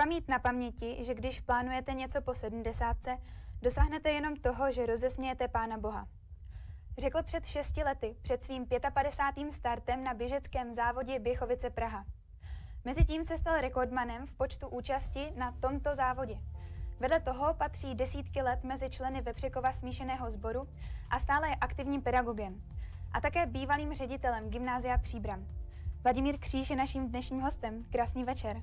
[0.00, 3.18] Třeba mít na paměti, že když plánujete něco po sedmdesátce,
[3.62, 6.08] dosáhnete jenom toho, že rozesmějete Pána Boha.
[6.98, 9.52] Řekl před šesti lety, před svým 55.
[9.52, 12.04] startem na běžeckém závodě Běchovice Praha.
[12.84, 16.38] Mezitím se stal rekordmanem v počtu účasti na tomto závodě.
[17.00, 20.68] Vedle toho patří desítky let mezi členy Vepřekova smíšeného sboru
[21.10, 22.62] a stále je aktivním pedagogem
[23.12, 25.46] a také bývalým ředitelem Gymnázia Příbram.
[26.02, 27.84] Vladimír Kříž je naším dnešním hostem.
[27.90, 28.62] Krásný večer.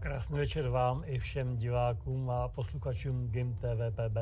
[0.00, 4.18] Krásný večer vám i všem divákům a posluchačům GIM TVPB.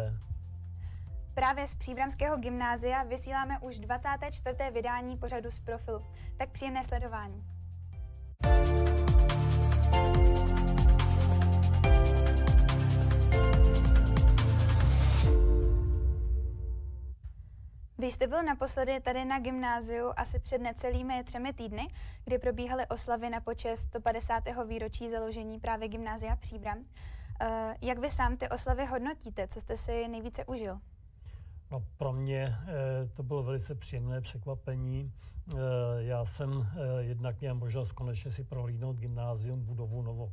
[1.35, 4.57] Právě z Příbramského gymnázia vysíláme už 24.
[4.75, 6.02] vydání pořadu z profilu.
[6.39, 7.45] Tak příjemné sledování.
[17.99, 21.89] Vy jste byl naposledy tady na gymnáziu asi před necelými třemi týdny,
[22.25, 24.45] kdy probíhaly oslavy na počest 150.
[24.66, 26.79] výročí založení právě gymnázia Příbram.
[27.41, 29.49] Eh, jak vy sám ty oslavy hodnotíte?
[29.49, 30.79] Co jste si nejvíce užil?
[31.71, 35.13] No, pro mě eh, to bylo velice příjemné překvapení.
[35.53, 35.57] Eh,
[35.99, 36.66] já jsem
[36.99, 40.33] jednak měl možnost konečně si prohlídnout gymnázium budovu Novo.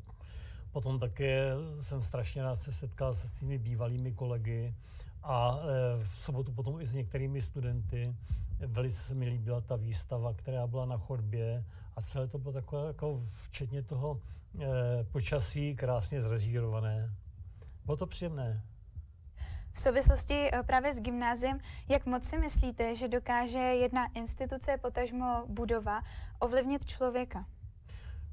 [0.72, 4.75] Potom také jsem strašně rád se setkal se svými bývalými kolegy
[5.23, 8.16] a e, v sobotu potom i s některými studenty.
[8.67, 11.65] Velice se mi líbila ta výstava, která byla na chodbě
[11.95, 14.21] a celé to bylo takové, jako včetně toho
[14.59, 17.13] e, počasí, krásně zrežírované.
[17.85, 18.61] Bylo to příjemné.
[19.73, 25.45] V souvislosti e, právě s gymnáziem, jak moc si myslíte, že dokáže jedna instituce, potažmo
[25.47, 26.02] budova,
[26.39, 27.45] ovlivnit člověka?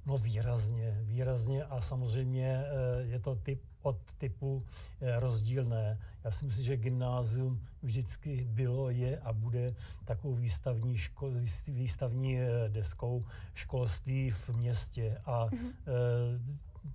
[0.07, 2.65] No výrazně, výrazně a samozřejmě
[3.01, 4.65] je to typ od typu
[5.19, 5.99] rozdílné.
[6.25, 9.75] Já si myslím, že gymnázium vždycky bylo, je a bude
[10.05, 11.31] takovou výstavní, ško,
[11.69, 15.21] výstavní eh, deskou školství v městě.
[15.25, 15.73] A mm-hmm.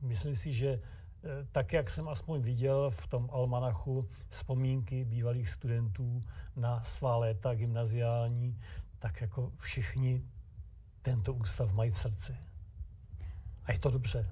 [0.01, 6.23] myslím si, že eh, tak, jak jsem aspoň viděl v tom almanachu vzpomínky bývalých studentů
[6.55, 8.59] na svá léta gymnaziální,
[8.99, 10.23] tak jako všichni
[11.01, 12.37] tento ústav mají v srdci.
[13.65, 14.25] A je to dobře.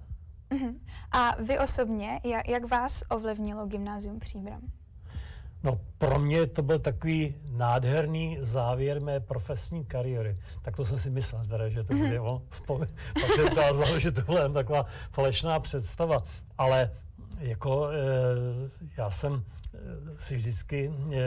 [0.51, 0.75] Uh-huh.
[1.11, 4.61] A vy osobně, jak, jak vás ovlivnilo gymnázium Příbram?
[5.63, 10.38] No pro mě to byl takový nádherný závěr mé profesní kariéry.
[10.61, 12.41] Tak to jsem si myslel, teda, že to bude ono.
[13.13, 16.23] Pak se ukázalo, že to byla jen taková falešná představa.
[16.57, 16.91] Ale
[17.39, 17.95] jako e,
[18.97, 21.19] já jsem e, si vždycky e,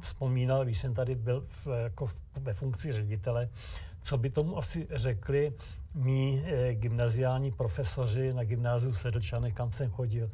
[0.00, 2.06] vzpomínal, když jsem tady byl v, jako
[2.40, 3.48] ve funkci ředitele,
[4.02, 5.52] co by tomu asi řekli
[5.94, 10.30] mý e, gymnaziální profesoři na gymnáziu Sedlčany, kam jsem chodil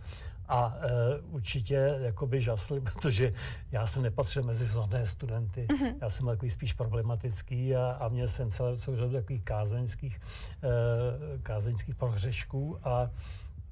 [0.49, 3.33] a e, určitě jakoby žasli, protože
[3.73, 5.67] já jsem nepatřil mezi zhodné studenty.
[5.67, 5.95] Mm-hmm.
[6.01, 10.21] Já jsem takový spíš problematický a, a měl jsem celou řadu takových kázeňských,
[10.63, 13.11] e, kázeňských prohřešků a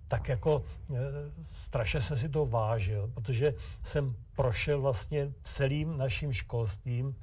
[0.09, 0.97] tak jako e,
[1.53, 7.17] strašně jsem si to vážil, protože jsem prošel vlastně celým naším školstvím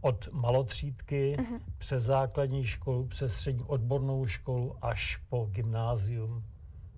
[0.00, 1.60] od malotřídky mm-hmm.
[1.78, 6.44] přes základní školu, přes střední odbornou školu až po gymnázium.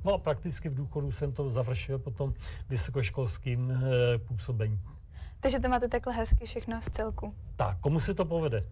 [0.05, 2.35] No a prakticky v důchodu jsem to završil potom
[2.69, 4.81] vysokoškolským e, působením.
[5.41, 7.35] Takže to máte takhle hezky všechno v celku.
[7.57, 8.65] Tak, komu se to povede?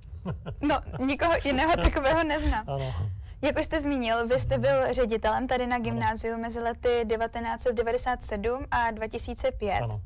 [0.60, 2.64] no, nikoho jiného takového neznám.
[2.68, 2.94] Ano.
[3.42, 8.90] Jak už jste zmínil, vy jste byl ředitelem tady na gymnáziu mezi lety 1997 a
[8.90, 9.72] 2005.
[9.72, 10.00] Ano.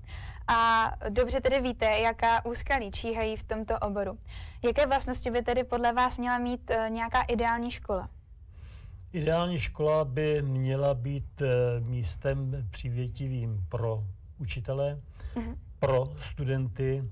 [0.49, 4.19] A dobře tedy víte, jaká úskalí číhají v tomto oboru.
[4.65, 8.09] Jaké vlastnosti by tedy podle vás měla mít uh, nějaká ideální škola?
[9.13, 14.05] Ideální škola by měla být eh, místem přívětivým pro
[14.39, 15.01] učitele,
[15.35, 15.57] mm-hmm.
[15.79, 17.05] pro studenty,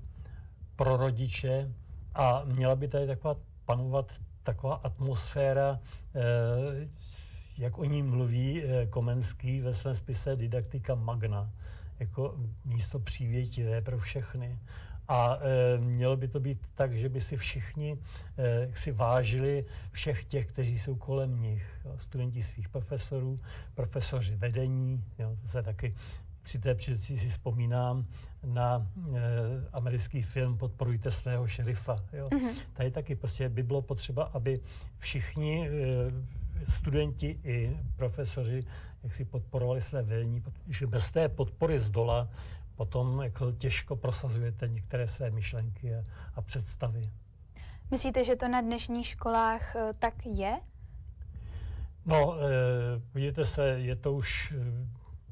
[0.75, 1.71] pro rodiče
[2.15, 4.11] a měla by tady taková panovat
[4.53, 5.79] taková atmosféra,
[6.15, 6.87] eh,
[7.57, 11.51] jak o ní mluví eh, Komenský ve svém spise Didaktika Magna,
[11.99, 12.35] jako
[12.65, 14.59] místo přívětivé pro všechny.
[15.11, 17.97] A e, mělo by to být tak, že by si všichni
[18.73, 21.65] si vážili všech těch, kteří jsou kolem nich.
[21.97, 23.39] Studenti svých profesorů,
[23.75, 25.95] profesoři vedení, jo, to se taky
[26.49, 28.05] při té příležitosti si vzpomínám
[28.45, 29.21] na e,
[29.73, 31.95] americký film Podporujte svého šerifa.
[32.13, 32.29] Jo.
[32.29, 32.53] Mm-hmm.
[32.73, 34.59] Tady taky prostě by bylo potřeba, aby
[34.97, 35.71] všichni e,
[36.71, 38.65] studenti i profesoři
[39.03, 42.27] jak si podporovali své vedení, protože bez té podpory z dola
[42.75, 46.03] potom jako těžko prosazujete některé své myšlenky a,
[46.35, 47.09] a představy.
[47.91, 50.59] Myslíte, že to na dnešních školách eh, tak je?
[52.05, 54.53] No, e, podívejte se, je to už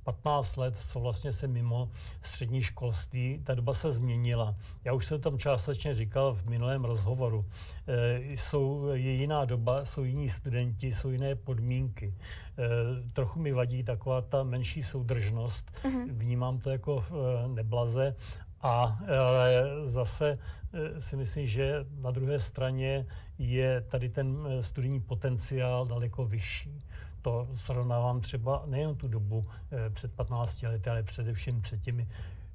[0.07, 1.92] 15 let, co vlastně se mimo
[2.24, 4.56] střední školství, ta doba se změnila.
[4.83, 7.45] Já už jsem tam částečně říkal v minulém rozhovoru.
[7.88, 12.13] E, jsou, je jiná doba, jsou jiní studenti, jsou jiné podmínky.
[12.13, 15.71] E, trochu mi vadí taková ta menší soudržnost.
[15.83, 16.12] Mm-hmm.
[16.12, 18.15] Vnímám to jako e, neblaze.
[18.62, 20.39] A e, zase
[20.74, 23.06] e, si myslím, že na druhé straně
[23.38, 26.81] je tady ten studijní potenciál daleko vyšší
[27.28, 32.08] to srovnávám třeba nejen tu dobu eh, před 15 lety, ale především před těmi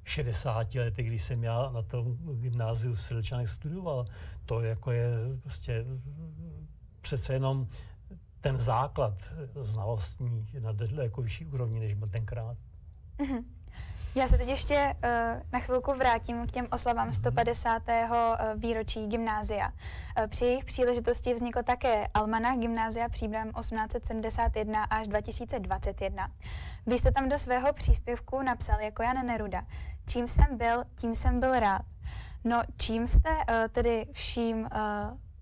[0.03, 4.05] 60 lety, když jsem já na tom gymnáziu v Silčanech studoval.
[4.45, 5.09] To jako je
[5.41, 5.85] prostě
[7.01, 7.67] přece jenom
[8.41, 9.13] ten základ
[9.61, 12.57] znalostní na daleko vyšší úrovni, než byl tenkrát.
[13.19, 13.43] Mm-hmm.
[14.15, 15.09] Já se teď ještě uh,
[15.51, 17.81] na chvilku vrátím k těm oslavám 150.
[17.87, 18.11] Mhm.
[18.11, 19.67] Uh, eh, výročí gymnázia.
[19.67, 26.27] Uh, při jejich příležitosti vznikl také Almanach gymnázia příbram 1871 až 2021.
[26.85, 29.61] Vy jste tam do svého příspěvku napsal jako Jan Neruda.
[30.07, 31.81] Čím jsem byl, tím jsem byl rád.
[32.43, 34.67] No, čím jste uh, tedy vším uh,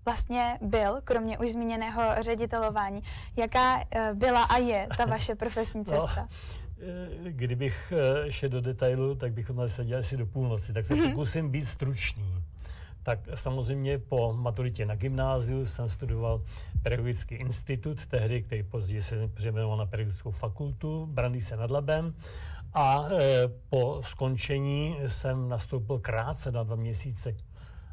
[0.04, 3.02] vlastně byl, kromě už zmíněného ředitelování?
[3.36, 3.82] Jaká uh,
[4.14, 6.20] byla a je ta vaše profesní no, cesta?
[6.20, 6.61] No.
[6.82, 10.94] Eh, kdybych eh, šel do detailu, tak bychom tady seděli asi do půlnoci, tak se
[10.94, 11.10] mm-hmm.
[11.10, 12.42] pokusím být stručný.
[13.02, 16.42] Tak samozřejmě po maturitě na gymnáziu jsem studoval
[16.82, 22.14] pedagogický institut, tehdy, který později se přejmenoval na pedagogickou fakultu, Brandýse nad Labem.
[22.74, 27.36] A e, po skončení jsem nastoupil krátce na dva měsíce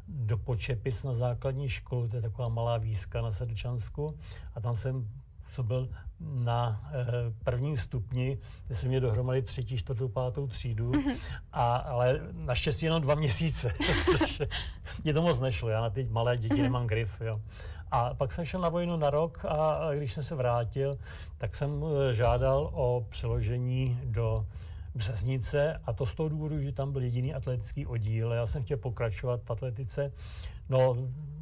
[0.08, 4.18] do Počepic na základní školu, to je taková malá výzka na Sedlčansku.
[4.54, 5.08] A tam jsem
[5.50, 5.88] působil
[6.20, 7.04] na e,
[7.44, 11.14] prvním stupni, kde jsem měl dohromady třetí, čtvrtou, pátou třídu, mhm.
[11.52, 13.72] a, ale naštěstí jenom dva měsíce,
[14.04, 14.46] protože
[15.04, 16.62] mě to moc nešlo, já na ty malé děti mhm.
[16.62, 17.40] nemám grif, jo.
[17.90, 20.98] A pak jsem šel na vojnu na rok a, když jsem se vrátil,
[21.38, 24.46] tak jsem e, žádal o přeložení do
[24.94, 28.32] Březnice a to z toho důvodu, že tam byl jediný atletický oddíl.
[28.32, 30.12] Já jsem chtěl pokračovat v atletice.
[30.68, 30.96] No,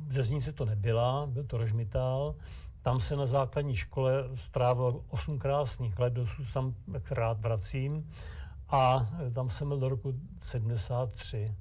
[0.08, 2.34] Březnice to nebyla, byl to Rožmitál.
[2.88, 6.74] Tam se na základní škole strávil 8 krásných let, dosud tam
[7.10, 8.10] rád vracím.
[8.68, 11.36] A e, tam jsem byl do roku 73.
[11.36, 11.54] E,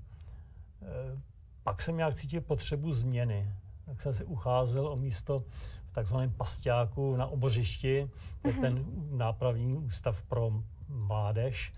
[1.64, 3.52] pak jsem nějak cítil potřebu změny.
[3.86, 5.44] Tak jsem se ucházel o místo
[5.92, 8.10] v takzvaném pasťáku na obořišti,
[8.42, 8.62] to je mhm.
[8.62, 10.52] ten nápravní ústav pro
[10.90, 11.74] mládež.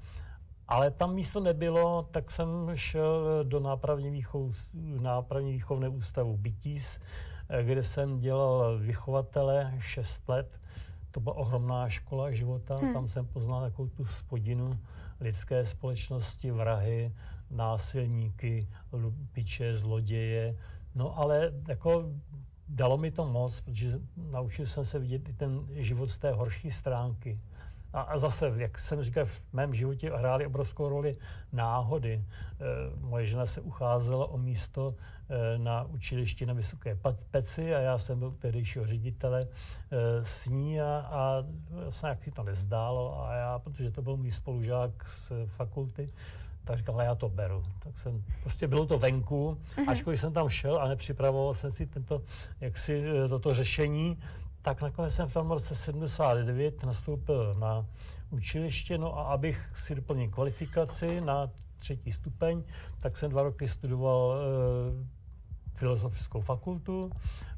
[0.67, 4.55] Ale tam místo nebylo, tak jsem šel do nápravní, výchov,
[5.01, 6.99] nápravní výchovné ústavu Bytíz,
[7.63, 10.59] kde jsem dělal vychovatele 6 let.
[11.11, 12.93] To byla ohromná škola života, hmm.
[12.93, 14.79] tam jsem poznal takovou tu spodinu
[15.19, 17.13] lidské společnosti, vrahy,
[17.51, 20.57] násilníky, lupiče, zloděje.
[20.95, 22.05] No ale jako
[22.67, 23.99] dalo mi to moc, protože
[24.31, 27.39] naučil jsem se vidět i ten život z té horší stránky.
[27.93, 31.17] A, a zase, jak jsem říkal, v mém životě hrály obrovskou roli
[31.53, 32.13] náhody.
[32.13, 32.25] E,
[33.01, 34.95] moje žena se ucházela o místo
[35.29, 36.97] e, na učilišti na Vysoké
[37.31, 39.47] Peci a já jsem byl tehdejšího ředitele e,
[40.25, 41.43] s ní a, a
[41.89, 46.09] se nějak to nezdálo a já, protože to byl můj spolužák z fakulty,
[46.63, 47.63] tak říkal, ale já to beru.
[47.79, 49.91] Tak jsem, prostě bylo to venku, mm-hmm.
[49.91, 52.21] ačkoliv jsem tam šel a nepřipravoval jsem si tento,
[52.61, 54.17] jaksi, e, toto řešení,
[54.61, 57.85] tak nakonec jsem v tom roce 79 nastoupil na
[58.29, 61.49] učiliště, no a abych si doplnil kvalifikaci na
[61.79, 62.63] třetí stupeň,
[63.01, 67.11] tak jsem dva roky studoval e, filozofickou fakultu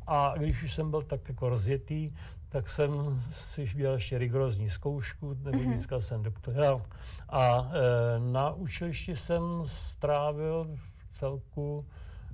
[0.08, 2.14] a když už jsem byl tak jako rozjetý,
[2.50, 5.78] tak jsem si dělal ještě rigorózní zkoušku, nebo mm-hmm.
[5.78, 6.82] získal jsem doktora.
[7.30, 10.78] A e, na učilišti jsem strávil
[11.12, 11.86] celku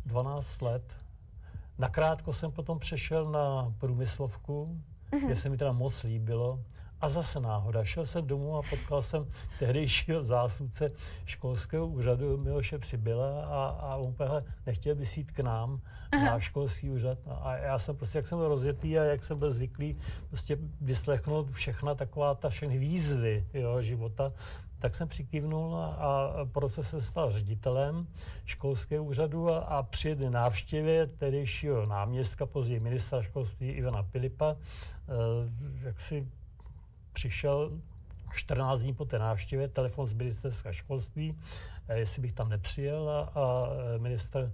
[0.05, 0.83] 12 let.
[1.77, 4.81] Nakrátko jsem potom přešel na průmyslovku,
[5.11, 5.25] mm-hmm.
[5.25, 6.59] kde se mi teda moc líbilo.
[7.01, 7.83] A zase náhoda.
[7.83, 9.27] Šel jsem domů a potkal jsem
[9.59, 10.91] tehdejšího zásudce
[11.25, 15.81] školského úřadu Miloše Přibyla a, a on povedal, nechtěl by jít k nám
[16.11, 16.25] Aha.
[16.25, 17.17] na školský úřad.
[17.41, 19.97] A já jsem prostě, jak jsem byl rozjetý a jak jsem byl zvyklý
[20.29, 24.33] prostě vyslechnout všechna taková ta všechny výzvy jo, života,
[24.79, 28.07] tak jsem přikývnul a, proces se stal ředitelem
[28.45, 35.85] školského úřadu a, a při jedné návštěvě tehdejšího náměstka, později ministra školství Ivana Pilipa, eh,
[35.85, 36.27] jak si
[37.13, 37.71] přišel
[38.33, 41.37] 14 dní po té návštěvě telefon z ministerstva školství,
[41.87, 43.67] eh, jestli bych tam nepřijel a, a
[43.97, 44.51] minister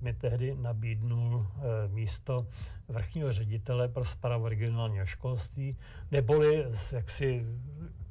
[0.00, 1.46] mi tehdy nabídnul
[1.86, 2.46] místo
[2.88, 5.76] vrchního ředitele pro zprávu regionálního školství,
[6.10, 7.46] neboli jaksi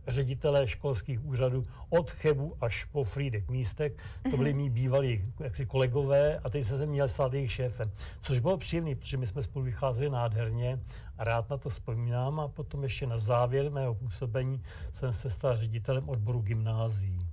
[0.08, 4.04] ředitelé školských úřadů od Chebu až po Frýdek místek.
[4.32, 4.62] To byli mhm.
[4.62, 7.92] mý bývalí jaksi kolegové a teď se měl stát jejich šéfem.
[8.22, 10.80] Což bylo příjemné, protože my jsme spolu vycházeli nádherně
[11.18, 12.40] a rád na to vzpomínám.
[12.40, 17.28] A potom ještě na závěr mého působení jsem se stal ředitelem odboru gymnázií.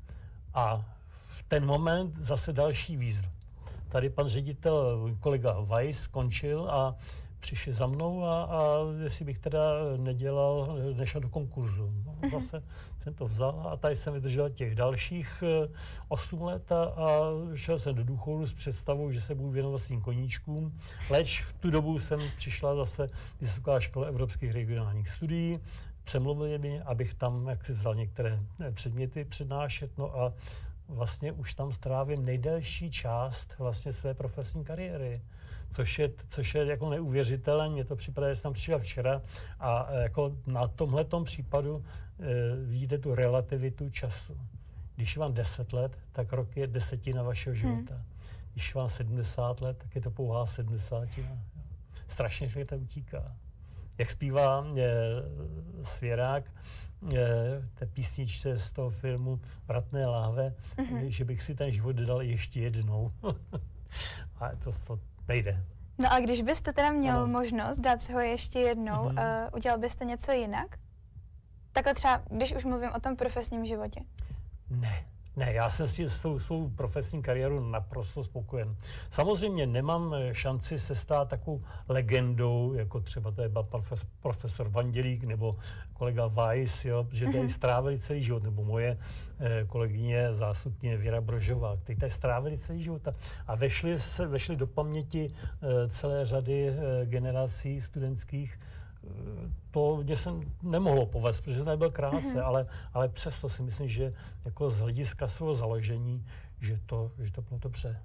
[0.55, 0.85] A
[1.27, 3.29] v ten moment zase další výzva.
[3.89, 6.97] Tady pan ředitel, kolega Weiss, skončil a
[7.43, 9.61] přišli za mnou a, a jestli bych teda
[9.97, 11.93] nedělal, nešel do konkurzu.
[12.07, 12.31] No, mhm.
[12.31, 12.63] zase
[13.03, 15.45] jsem to vzal a tady jsem vydržel těch dalších
[16.09, 17.21] 8 eh, let a, a
[17.55, 20.79] šel jsem do důchodu s představou, že se budu věnovat svým koníčkům.
[21.11, 25.61] Leč v tu dobu jsem přišla zase Vysoká škola evropských regionálních studií,
[26.05, 30.33] přemluvili mě, abych tam jak si vzal některé eh, předměty přednášet, no a
[30.89, 35.23] vlastně už tam strávím nejdelší část vlastně své profesní kariéry
[35.75, 37.69] což je, což je jako neuvěřitelné.
[37.69, 39.23] Mně to připadá, že jsem přišel včera
[39.61, 41.85] a e, jako na tomhle případu
[42.21, 44.41] e, vidíte tu relativitu času.
[44.97, 47.61] Když vám 10 let, tak rok je desetina vašeho hmm.
[47.61, 47.95] života.
[47.95, 48.05] Hmm.
[48.53, 51.09] Když vám 70 let, tak je to pouhá 70.
[52.09, 53.37] Strašně to utíká.
[53.99, 54.93] Jak zpívá e,
[55.85, 56.45] Svěrák,
[57.15, 57.19] e,
[57.75, 61.07] té písničce z toho filmu Vratné láhve, mm-hmm.
[61.07, 63.13] že bych si ten život dal ještě jednou.
[64.41, 64.99] a to, to
[65.29, 65.65] nejde.
[65.99, 67.27] No a když byste teda měl ano.
[67.27, 69.47] možnost dát si ho ještě jednou, mm-hmm.
[69.47, 70.67] uh, udělal byste něco jinak?
[71.73, 74.01] Takhle třeba, když už mluvím o tom profesním životě.
[74.71, 75.05] Ne,
[75.37, 78.77] ne, já jsem si s tou svou profesní kariéru naprosto spokojen.
[79.11, 85.25] Samozřejmě nemám eh, šanci se stát takovou legendou, jako třeba to je profesor, profesor Vandělík
[85.25, 85.57] nebo
[86.03, 87.49] kolega Weiss, jo, že tady mhm.
[87.49, 88.99] strávili celý život, nebo moje
[89.41, 93.15] eh, kolegyně zástupně Věra Brožová, kteří tady strávili celý život a,
[93.47, 98.59] a vešli, se, vešli do paměti eh, celé řady eh, generací studentských,
[99.71, 102.45] to mě jsem nemohlo povést, protože to nebyl krátce, mm-hmm.
[102.45, 106.27] ale, ale přesto si myslím, že jako z hlediska svého založení,
[106.61, 108.03] že to, že to bylo dobře.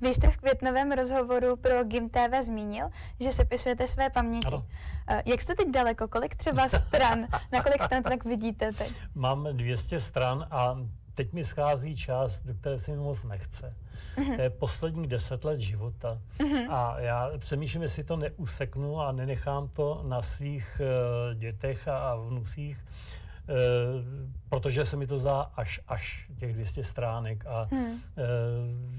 [0.00, 2.88] Vy jste v květnovém rozhovoru pro Gim TV zmínil,
[3.20, 4.46] že sepisujete své paměti.
[4.46, 4.66] Ano.
[5.08, 6.08] Eh, jak jste teď daleko?
[6.08, 7.26] Kolik třeba stran?
[7.52, 8.92] Na kolik stran tak vidíte teď?
[9.14, 10.76] Mám 200 stran a
[11.14, 13.76] teď mi schází část, do které se mi moc nechce.
[14.16, 14.36] Mm-hmm.
[14.36, 16.18] To je posledních deset let života.
[16.38, 16.66] Mm-hmm.
[16.70, 22.16] A já přemýšlím, jestli to neuseknu a nenechám to na svých uh, dětech a, a
[22.16, 22.84] vnucích,
[24.48, 27.46] protože se mi to zdá až, až těch 200 stránek.
[27.46, 27.80] A mm.
[27.80, 27.98] uh,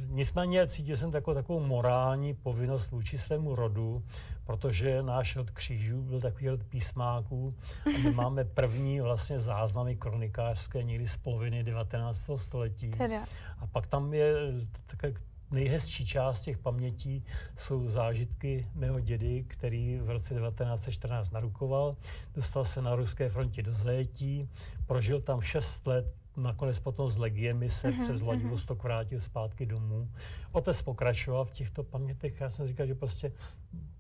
[0.08, 4.04] nicméně cítil jsem takovou, takovou morální povinnost vůči svému rodu,
[4.46, 10.84] protože náš od křížů byl takový od písmáků a my máme první vlastně záznamy kronikářské
[10.84, 12.30] někdy z poloviny 19.
[12.38, 12.92] století.
[12.92, 13.26] Teda.
[13.60, 14.34] A pak tam je
[14.86, 15.14] také
[15.52, 17.24] nejhezčí část těch pamětí
[17.58, 21.96] jsou zážitky mého dědy, který v roce 1914 narukoval,
[22.36, 24.50] dostal se na ruské frontě do zajetí,
[24.86, 26.06] prožil tam 6 let,
[26.38, 30.10] nakonec potom s legiemi se mm-hmm, přes Vladivostok vrátil zpátky domů.
[30.52, 32.42] Otec pokračoval v těchto pamětech.
[32.42, 33.32] Já jsem říkal, že prostě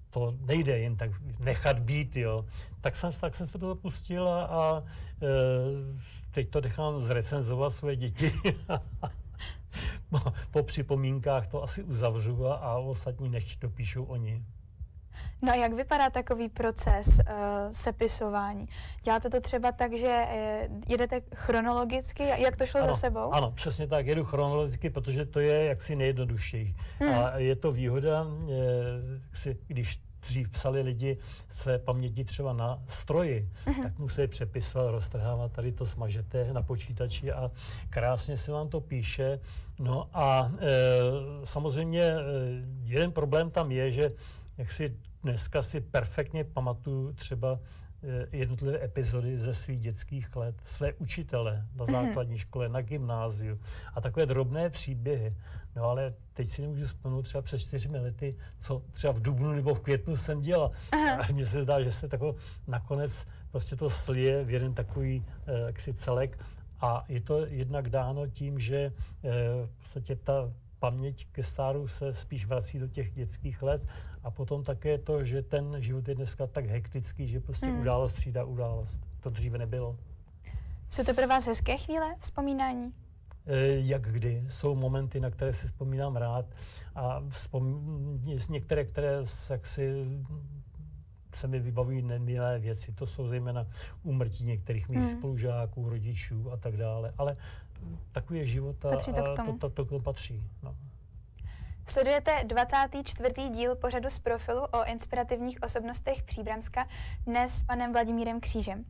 [0.10, 2.46] to nejde jen tak nechat být, jo.
[2.82, 4.84] Tak jsem, tak jsem se to dopustil a, a
[5.22, 5.28] e,
[6.32, 8.34] teď to nechám zrecenzovat své děti.
[10.10, 10.20] po,
[10.52, 14.44] po připomínkách to asi uzavřu a, a ostatní nech dopíšou oni.
[15.42, 17.36] No a jak vypadá takový proces uh,
[17.72, 18.68] sepisování?
[19.04, 22.24] Děláte to třeba tak, že uh, jedete chronologicky?
[22.24, 23.34] Jak to šlo ano, za sebou?
[23.34, 24.08] Ano, přesně tak.
[24.08, 26.76] Jedu chronologicky, protože to je jaksi nejjednodušší.
[27.00, 27.14] Hmm.
[27.14, 28.50] A je to výhoda, uh,
[29.24, 31.18] jaksi, když dřív psali lidi
[31.50, 33.84] své paměti třeba na stroji, uh-huh.
[33.84, 37.52] tak musí přepisovat, roztrhávat, tady to smažete na počítači a
[37.90, 39.40] krásně se vám to píše.
[39.80, 40.68] No a e,
[41.44, 42.22] samozřejmě e,
[42.84, 44.12] jeden problém tam je, že
[44.58, 47.60] jak si dneska si perfektně pamatuju třeba
[48.32, 51.94] jednotlivé epizody ze svých dětských let, své učitele na mhm.
[51.94, 53.60] základní škole, na gymnáziu
[53.94, 55.36] a takové drobné příběhy.
[55.76, 59.74] No ale teď si nemůžu vzpomenout třeba před čtyřmi lety, co třeba v dubnu nebo
[59.74, 60.72] v květnu jsem dělal.
[60.92, 61.24] Aha.
[61.24, 62.36] A mně se zdá, že se tako
[62.68, 65.26] nakonec prostě to slije v jeden takový
[65.88, 66.40] eh, celek.
[66.82, 69.30] A je to jednak dáno tím, že eh,
[69.66, 73.82] v podstatě ta paměť ke stáru se spíš vrací do těch dětských let
[74.24, 77.80] a potom také to, že ten život je dneska tak hektický, že prostě hmm.
[77.80, 79.00] událost třídá událost.
[79.20, 79.98] To dříve nebylo.
[80.90, 82.94] Jsou to pro vás hezké chvíle vzpomínání?
[83.46, 84.44] Eh, jak kdy.
[84.50, 86.46] Jsou momenty, na které si vzpomínám rád
[86.96, 88.20] a vzpom-
[88.50, 89.26] některé, které
[89.64, 90.06] si
[91.38, 92.92] se mi vybavují nemilé věci.
[92.92, 93.68] To jsou zejména
[94.04, 95.12] úmrtí některých mých hmm.
[95.12, 97.14] spolužáků, rodičů a tak dále.
[97.18, 97.38] Ale
[98.12, 99.52] takový je život a, patří to, k tomu.
[99.52, 100.44] a to, to, to, to patří.
[100.64, 100.76] No.
[101.90, 103.50] Sledujete 24.
[103.50, 106.88] díl pořadu z profilu o inspirativních osobnostech Příbramska
[107.26, 108.82] dnes s panem Vladimírem Křížem.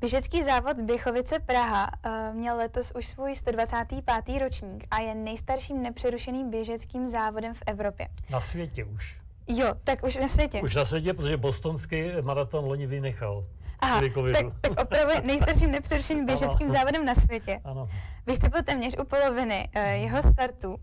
[0.00, 4.38] Běžecký závod Běchovice Praha uh, měl letos už svůj 125.
[4.38, 8.08] ročník a je nejstarším nepřerušeným běžeckým závodem v Evropě.
[8.30, 9.18] Na světě už.
[9.48, 10.60] Jo, tak už na světě.
[10.62, 13.44] Už na světě, protože bostonský maraton loni vynechal.
[13.80, 14.00] Aha,
[14.32, 16.78] tak, tak opravdu nejstarším nepřerušeným běžeckým ano.
[16.78, 17.60] závodem na světě.
[17.64, 17.88] Ano.
[18.26, 20.76] Vy jste byl téměř u poloviny uh, jeho startu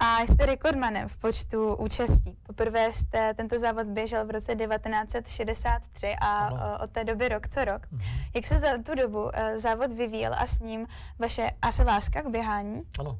[0.00, 2.36] a jste rekordmanem v počtu účastí.
[2.42, 6.78] Poprvé jste tento závod běžel v roce 1963 a ano.
[6.84, 7.86] od té doby rok co rok.
[7.90, 8.00] Mhm.
[8.34, 10.86] Jak se za tu dobu uh, závod vyvíjel a s ním
[11.18, 12.82] vaše asi láska k běhání?
[12.98, 13.18] Ano,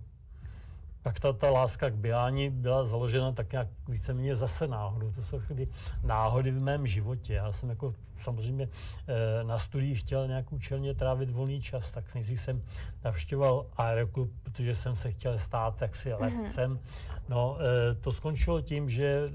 [1.04, 5.12] tak ta, ta láska k běhání byla založena tak nějak víceméně zase náhodou.
[5.12, 5.68] To jsou všechny
[6.02, 7.34] náhody v mém životě.
[7.34, 8.68] Já jsem jako samozřejmě
[9.08, 12.62] e, na studiích chtěl nějak účelně trávit volný čas, tak nejdřív jsem
[13.04, 16.74] navštěvoval aeroklub, protože jsem se chtěl stát taksi letcem.
[16.74, 17.18] Mm-hmm.
[17.28, 19.30] No, e, to skončilo tím, že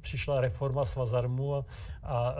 [0.00, 1.64] přišla reforma Svazarmu a,
[2.02, 2.34] a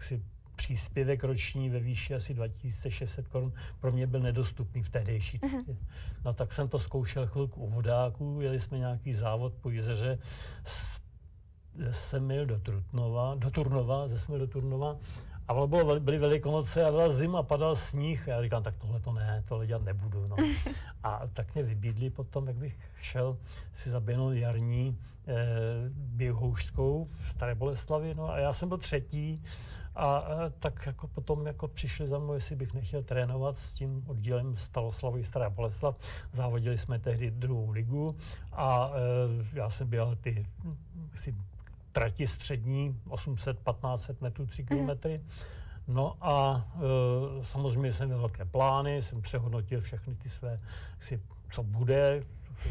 [0.00, 0.22] si
[0.62, 5.76] příspěvek roční ve výši asi 2600 korun pro mě byl nedostupný v tehdejší uh-huh.
[6.24, 10.18] No tak jsem to zkoušel chvilku u vodáků, jeli jsme nějaký závod po jezeře,
[11.92, 14.96] jsem jel do Trutnova, do Turnova, ze jsme do Turnova
[15.48, 18.28] a bylo, byly velikonoce a byla zima, padal sníh.
[18.28, 20.26] A já říkám, tak tohle to ne, tohle dělat nebudu.
[20.26, 20.36] No.
[21.02, 23.38] A tak mě vybídli potom, jak bych šel
[23.74, 25.34] si zaběhnout jarní e,
[25.94, 28.14] běhoušskou v Staré Boleslavi.
[28.14, 29.42] No a já jsem byl třetí
[29.94, 34.04] a, a tak jako potom jako přišli za mnou, jestli bych nechtěl trénovat s tím
[34.06, 35.96] oddílem Staloslavu Stará Boleslav.
[36.32, 38.16] Závodili jsme tehdy druhou ligu
[38.52, 40.46] a e, já jsem byl ty
[41.14, 41.34] si,
[41.92, 45.20] trati střední, 800-1500 metrů, 3 kilometry.
[45.88, 50.60] No a e, samozřejmě jsem měl velké plány, jsem přehodnotil všechny ty své,
[51.00, 51.20] si,
[51.52, 52.22] co bude,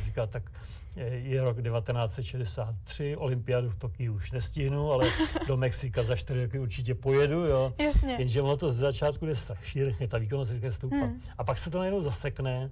[0.05, 0.51] říká, tak
[0.95, 5.09] je rok 1963, olympiádu v Tokiu už nestihnu, ale
[5.47, 7.73] do Mexika za čtyři roky určitě pojedu, jo.
[7.79, 8.15] Jasně.
[8.19, 10.95] Jenže ono to z začátku jde strašně rychle, ta výkonnost rychle stoupá.
[10.95, 11.21] Hmm.
[11.37, 12.71] A pak se to najednou zasekne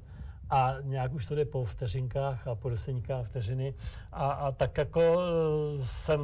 [0.50, 3.74] a nějak už to jde po vteřinkách a po desetínkách vteřiny
[4.12, 6.22] a, a tak jako e, jsem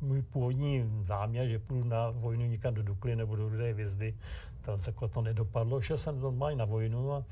[0.00, 4.14] můj původní záměr, že půjdu na vojnu někam do Dukly nebo do Rudé hvězdy,
[4.60, 5.80] to, jako to nedopadlo.
[5.80, 7.24] Šel jsem normálně na vojnu a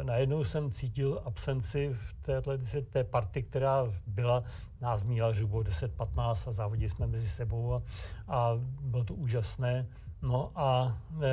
[0.00, 2.58] e, najednou jsem cítil absenci v téhle
[2.90, 4.44] té party, která byla,
[4.80, 7.82] nás míla žubo 10-15 a závodili jsme mezi sebou a,
[8.28, 9.86] a bylo to úžasné.
[10.22, 11.28] No a e,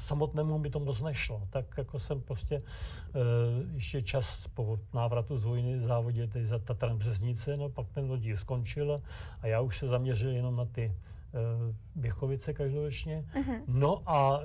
[0.00, 1.42] samotnému mi to moc nešlo.
[1.50, 2.62] Tak jako jsem prostě e,
[3.74, 8.36] ještě čas po návratu z vojny závodil tady za Tatran Březnice, no pak ten oddíl
[8.36, 9.02] skončil
[9.40, 10.94] a já už se zaměřil jenom na ty
[11.94, 13.24] Běchovice každoročně.
[13.34, 13.62] Uh-huh.
[13.66, 14.44] No a e,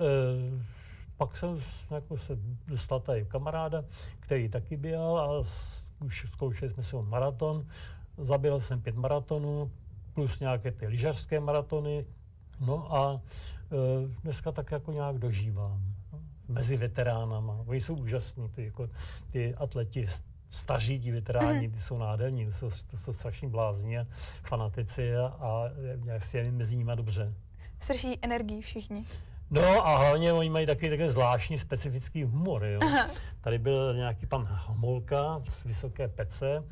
[1.18, 1.60] pak jsem
[1.92, 3.84] jako se dostal tady kamaráda,
[4.20, 5.44] který taky běhal a
[6.06, 7.66] už zkoušeli jsme si maraton.
[8.18, 9.72] Zaběhl jsem pět maratonů,
[10.14, 12.06] plus nějaké ty lyžařské maratony.
[12.60, 15.82] No a e, dneska tak jako nějak dožívám.
[16.14, 17.64] No, mezi veteránama.
[17.66, 18.90] Oni jsou úžasní, ty, jako,
[19.32, 20.08] ty atleti
[20.50, 24.06] staří, ti veteráni, ty jsou nádherní, to jsou, to jsou strašní blázni a
[24.44, 25.70] fanatici a, a
[26.04, 27.34] nějak si je mezi nimi dobře.
[27.80, 29.06] Srší energii všichni.
[29.50, 32.66] No a hlavně oni mají taky takový zvláštní specifický humor.
[32.66, 32.80] Jo.
[33.42, 36.64] Tady byl nějaký pan Homolka z Vysoké pece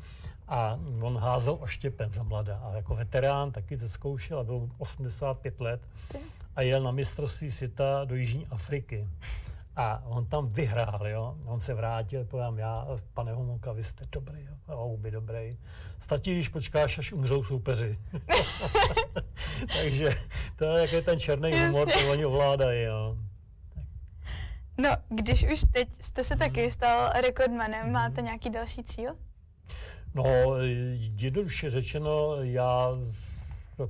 [0.48, 2.56] a on házel oštěpem za mladá.
[2.56, 5.80] A jako veterán taky to zkoušel a byl 85 let
[6.56, 9.08] a jel na mistrovství světa do Jižní Afriky.
[9.76, 11.36] A on tam vyhrál, jo.
[11.44, 14.76] On se vrátil, povím, já, pane Homolka, vy jste dobrý, jo.
[14.76, 15.56] Houby dobrý.
[16.02, 17.98] Stačí, když počkáš, až umřou soupeři.
[19.82, 20.14] Takže
[20.56, 23.16] to je jaký ten černý humor, to oni ovládají, jo.
[24.78, 27.92] No, když už teď jste se taky stal rekordmanem, mhm.
[27.92, 29.16] máte nějaký další cíl?
[30.14, 30.24] No,
[31.16, 32.90] jednoduše řečeno, já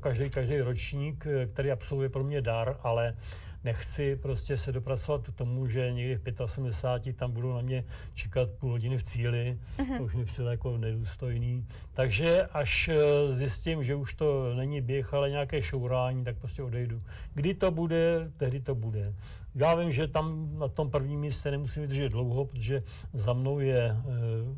[0.00, 3.16] každý, každý ročník, který absolvuje pro mě dar, ale
[3.64, 8.50] nechci prostě se dopracovat k tomu, že někdy v 85 tam budou na mě čekat
[8.50, 9.96] půl hodiny v cíli, uh-huh.
[9.98, 11.66] to už mi přijde jako nedůstojný.
[11.92, 12.96] Takže až eh,
[13.32, 17.02] zjistím, že už to není běh, ale nějaké šourání, tak prostě odejdu.
[17.34, 19.14] Kdy to bude, tehdy to bude.
[19.54, 23.78] Já vím, že tam na tom prvním místě nemusím vydržet dlouho, protože za mnou je
[23.78, 23.96] e,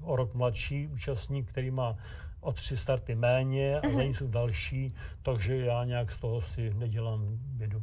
[0.02, 1.96] o rok mladší účastník, který má
[2.40, 6.74] o tři starty méně a za ní jsou další, takže já nějak z toho si
[6.74, 7.82] nedělám bědu.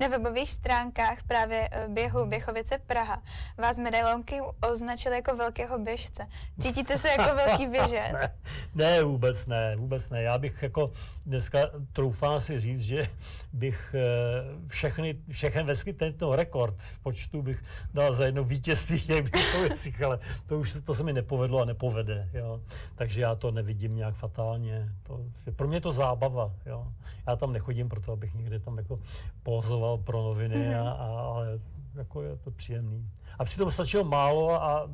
[0.00, 3.22] Na webových stránkách právě eh, běhu Běchovice Praha
[3.58, 6.26] vás medailonky označili jako velkého běžce.
[6.60, 8.12] Cítíte se jako velký běžec?
[8.12, 8.30] ne,
[8.74, 10.22] ne, vůbec ne, vůbec ne.
[10.22, 10.92] Já bych jako
[11.26, 11.58] dneska
[11.92, 13.08] troufám si říct, že
[13.52, 17.62] bych eh, všechny, všechny vesky tento rekord v počtu bych
[17.94, 22.28] dal za jedno vítězství těch Běchovicích, ale to už to se mi nepovedlo a nepovede.
[22.32, 22.60] Jo.
[22.94, 24.88] Takže já to nevidím nějak fatálně.
[25.02, 25.20] To,
[25.56, 26.52] pro mě je to zábava.
[26.66, 26.86] Jo.
[27.26, 29.00] Já tam nechodím proto, abych někde tam jako
[29.42, 30.86] pozoval pro noviny, mm-hmm.
[30.86, 31.58] a, a, ale
[31.94, 33.08] jako je to příjemný.
[33.38, 34.90] A přitom stačilo málo a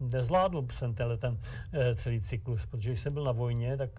[0.00, 1.38] nezvládl jsem tenhle ten
[1.72, 3.90] e, celý cyklus, protože když jsem byl na vojně, tak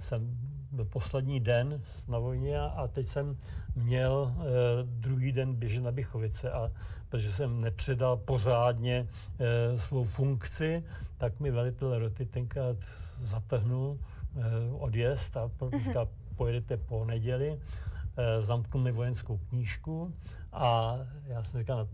[0.00, 0.38] jsem
[0.72, 3.36] byl poslední den na vojně a, a teď jsem
[3.74, 4.44] měl e,
[4.82, 6.72] druhý den běžet na Bychovice a
[7.08, 10.84] protože jsem nepředal pořádně e, svou funkci,
[11.18, 12.76] tak mi velitel roty tenkrát
[13.20, 15.84] zatrhnul e, odjezd a mm-hmm.
[15.84, 17.58] říkal, pojedete po neděli,
[18.40, 20.14] zamknul mi vojenskou knížku
[20.52, 21.88] a já jsem říkal, no,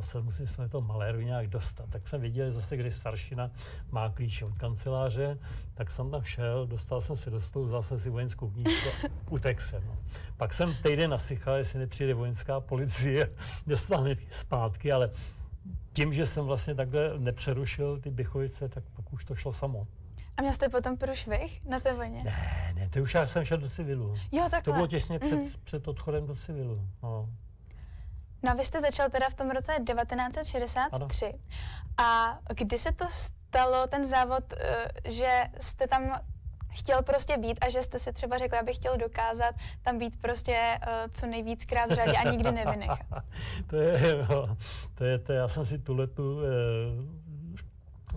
[0.00, 1.90] se musím se to maléru nějak dostat.
[1.90, 3.50] Tak jsem viděl, že zase, když staršina
[3.90, 5.38] má klíče od kanceláře,
[5.74, 9.10] tak jsem tam šel, dostal jsem se do stolu, vzal jsem si vojenskou knížku a
[9.30, 9.82] utek jsem.
[9.86, 9.96] No.
[10.36, 13.30] Pak jsem týden nasychal, jestli nepřijde vojenská policie,
[13.66, 15.10] dostal mě zpátky, ale
[15.92, 19.86] tím, že jsem vlastně takhle nepřerušil ty Bychovice, tak pak už to šlo samo.
[20.36, 22.24] A měl jste potom průšvih na té vojně?
[22.24, 24.16] Ne, ne, to už já jsem šel do civilu.
[24.32, 24.62] Jo, takhle.
[24.62, 25.50] To bylo těsně před, mm.
[25.64, 26.80] před odchodem do civilu.
[27.02, 27.28] No.
[28.42, 31.26] No a vy jste začal teda v tom roce 1963.
[31.26, 31.38] Ano.
[31.98, 36.20] A kdy se to stalo, ten závod, eh, že jste tam
[36.72, 40.78] chtěl prostě být a že jste si třeba řekl, abych chtěl dokázat tam být prostě
[40.86, 43.24] uh, co nejvíckrát v řadě a nikdy nevynechat.
[43.66, 44.56] to, je, jo,
[44.94, 46.48] to je, to je, já jsem si tu letu, eh,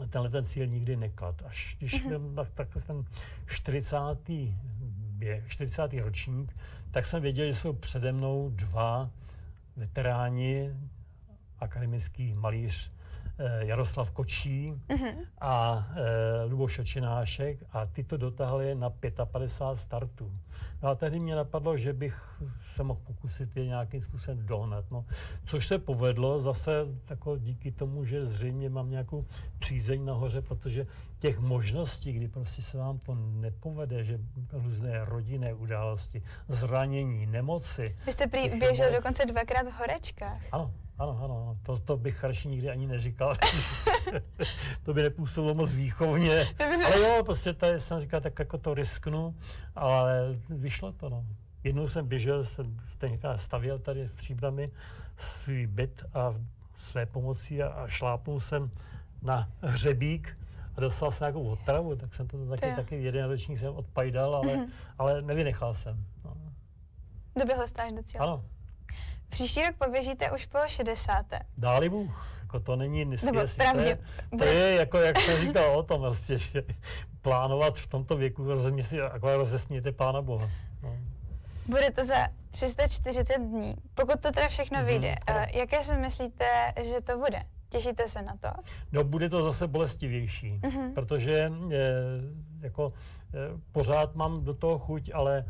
[0.09, 1.41] tenhle ten cíl nikdy neklad.
[1.45, 2.19] Až když mm-hmm.
[2.19, 3.05] byl tak, tak ten
[3.45, 3.97] 40.
[5.17, 5.93] Bě, 40.
[5.93, 6.57] ročník,
[6.91, 9.09] tak jsem věděl, že jsou přede mnou dva
[9.75, 10.73] veteráni,
[11.59, 12.91] akademický malíř
[13.59, 15.25] Jaroslav Kočí uh-huh.
[15.41, 18.89] a e, Luboš Očinášek a ty to dotáhli na
[19.25, 20.31] 55 startů.
[20.83, 22.41] No a tehdy mě napadlo, že bych
[22.75, 24.85] se mohl pokusit je nějakým způsobem dohnat.
[24.91, 25.05] No,
[25.45, 29.25] což se povedlo zase jako díky tomu, že zřejmě mám nějakou
[29.59, 30.87] přízeň nahoře, protože
[31.19, 34.19] těch možností, kdy prostě se vám to nepovede, že
[34.51, 37.97] různé rodinné události, zranění, nemoci.
[38.05, 40.41] Vy jste prý běžel dokonce dvakrát v horečkách.
[40.51, 43.35] Ano, ano, ano, to, to bych radši nikdy ani neříkal.
[44.83, 46.45] to by nepůsobilo moc výchovně.
[46.85, 49.35] Ale jo, prostě tady jsem říkal, tak jako to risknu,
[49.75, 51.25] ale vyšlo to, no.
[51.63, 52.77] Jednou jsem běžel, jsem
[53.35, 54.71] stavěl tady v Příbrami
[55.17, 56.35] svůj byt a
[56.79, 58.71] své pomocí a, a šlápnul jsem
[59.21, 60.37] na hřebík
[60.77, 64.55] a dostal jsem nějakou otravu, tak jsem to taky, taky jeden ročník jsem odpajdal, ale,
[64.55, 64.69] mm-hmm.
[64.97, 66.05] ale nevynechal jsem.
[66.25, 66.37] No.
[67.39, 68.23] Doběhl jste až do cíle.
[68.23, 68.43] Ano.
[69.29, 71.25] Příští rok poběžíte už po 60.
[71.57, 72.27] Dáli Bůh.
[72.41, 73.71] Jako to není nesvěsité.
[73.73, 73.99] To, je,
[74.37, 76.63] to je jako, jak jsem říkal o tom, vlastně, že
[77.21, 80.49] plánovat v tomto věku rozhodně jako rozesmějte Pána Boha.
[80.83, 80.97] No.
[81.65, 83.75] Bude to za 340 dní.
[83.95, 85.15] Pokud to teda všechno mm-hmm, vyjde,
[85.53, 86.45] jaké si myslíte,
[86.83, 87.43] že to bude?
[87.69, 88.61] Těšíte se na to?
[88.91, 90.93] No, bude to zase bolestivější, mm-hmm.
[90.93, 91.51] protože e,
[92.61, 93.24] jako e,
[93.71, 95.45] pořád mám do toho chuť, ale e,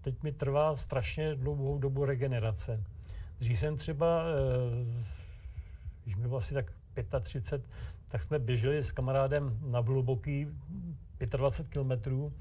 [0.00, 2.84] teď mi trvá strašně dlouhou dobu regenerace.
[3.38, 4.34] Když jsem třeba, e,
[6.04, 6.72] když mi bylo asi tak
[7.22, 7.70] 35,
[8.08, 10.46] tak jsme běželi s kamarádem na hluboký
[11.20, 12.32] 25 kilometrů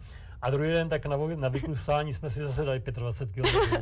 [0.41, 3.77] a druhý den tak na, na vyklusání jsme si zase dali 25 km.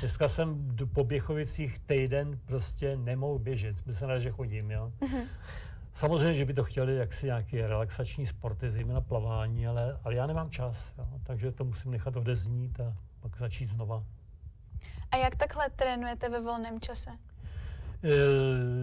[0.00, 3.76] Dneska jsem po Běchovicích týden prostě nemohl běžet.
[3.92, 4.92] Se že chodím, jo.
[5.94, 10.50] Samozřejmě, že by to chtěli jaksi nějaké relaxační sporty, zejména plavání, ale, ale já nemám
[10.50, 14.04] čas, jo, takže to musím nechat odeznít a pak začít znova.
[15.10, 17.10] A jak takhle trénujete ve volném čase?
[18.04, 18.08] Eh,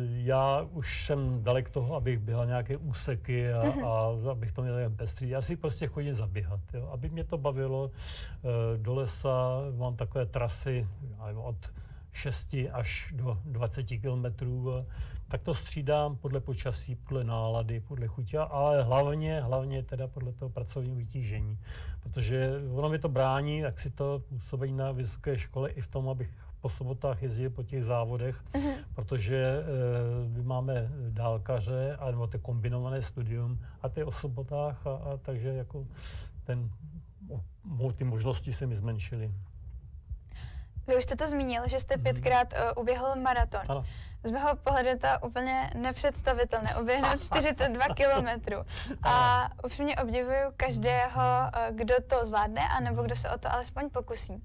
[0.08, 3.86] já už jsem dalek toho, abych běhal nějaké úseky a, mm-hmm.
[4.28, 5.30] a abych to měl jen pestrý.
[5.30, 6.90] Já si prostě chodím zaběhat, jo.
[6.94, 7.92] aby mě to bavilo.
[7.94, 10.88] Eh, do lesa mám takové trasy
[11.36, 11.74] od
[12.12, 14.86] 6 až do 20 kilometrů.
[15.32, 20.50] Tak to střídám podle počasí, podle nálady, podle chutě, ale hlavně, hlavně teda podle toho
[20.50, 21.60] pracovního vytížení.
[22.04, 26.10] Protože ono mi to brání, jak si to působení na vysoké škole i v tom,
[26.10, 26.30] abych
[26.62, 28.76] po sobotách jezdili po těch závodech, uh-huh.
[28.96, 29.64] protože e,
[30.30, 35.50] my máme dálkaře, a, nebo to kombinované studium a ty o sobotách, a, a takže
[35.50, 35.88] jako
[36.44, 36.70] ten,
[37.80, 39.32] o, ty možnosti se mi zmenšily.
[40.88, 42.04] Vy už jste to zmínil, že jste mhm.
[42.04, 43.62] pětkrát uh, uběhl maraton.
[43.68, 43.84] Ano.
[44.24, 48.58] Z mého pohledu je to úplně nepředstavitelné, uběhnout 42 kilometrů.
[49.04, 54.44] A upřímně obdivuju každého, uh, kdo to zvládne, anebo kdo se o to alespoň pokusí.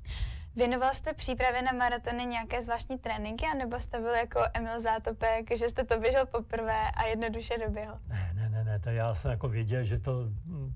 [0.57, 5.69] Věnoval jste přípravě na maratony nějaké zvláštní tréninky, anebo jste byl jako Emil Zátopek, že
[5.69, 7.99] jste to běžel poprvé a jednoduše doběhl?
[8.09, 10.13] Ne, ne, ne, ne, to já jsem jako věděl, že to
[10.45, 10.75] mm,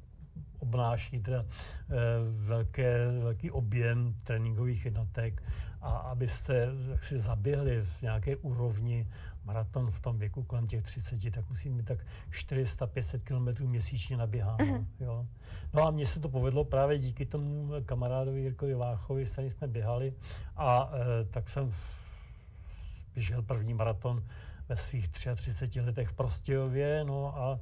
[0.60, 1.46] obnáší teda e,
[2.30, 5.42] velké, velký objem tréninkových jednotek
[5.80, 6.68] a abyste
[7.02, 9.06] si zaběhli v nějaké úrovni
[9.44, 11.98] maraton v tom věku kolem těch 30, tak musí mít tak
[12.30, 14.56] 400-500 km měsíčně naběháno.
[14.56, 14.86] Mm-hmm.
[15.00, 15.26] Jo.
[15.74, 19.68] No a mně se to povedlo právě díky tomu kamarádovi Jirkovi Váchovi, s kterým jsme
[19.68, 20.14] běhali
[20.56, 21.72] a e, tak jsem
[23.14, 24.24] běžel první maraton
[24.70, 27.60] ve svých 33 letech v Prostějově, no a